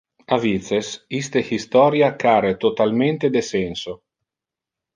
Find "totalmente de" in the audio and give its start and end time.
2.63-3.39